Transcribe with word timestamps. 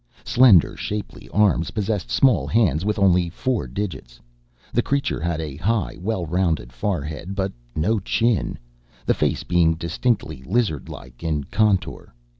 Slender, 0.25 0.75
shapely 0.75 1.29
arms 1.29 1.69
possessed 1.69 2.09
small 2.09 2.47
hands 2.47 2.83
with 2.83 2.97
only 2.97 3.29
four 3.29 3.67
digits. 3.67 4.19
The 4.73 4.81
creature 4.81 5.19
had 5.21 5.39
a 5.39 5.57
high, 5.57 5.95
well 6.01 6.25
rounded 6.25 6.73
forehead 6.73 7.35
but 7.35 7.53
no 7.75 7.99
chin, 7.99 8.57
the 9.05 9.13
face 9.13 9.43
being 9.43 9.75
distinctly 9.75 10.41
lizard 10.43 10.89
like 10.89 11.23
in 11.23 11.43
contour. 11.43 12.15